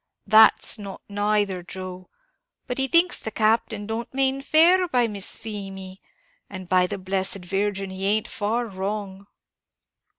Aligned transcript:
"That's 0.25 0.79
not 0.79 1.03
it 1.07 1.13
neither, 1.13 1.61
Joe; 1.61 2.09
but 2.65 2.79
he 2.79 2.87
thinks 2.87 3.19
the 3.19 3.29
Captain 3.29 3.85
don't 3.85 4.11
mane 4.15 4.41
fair 4.41 4.87
by 4.87 5.07
Miss 5.07 5.37
Feemy! 5.37 6.01
and 6.49 6.67
by 6.67 6.87
the 6.87 6.97
blessed 6.97 7.45
Virgin, 7.45 7.91
he 7.91 8.07
ain't 8.07 8.27
far 8.27 8.65
wrong." 8.65 9.27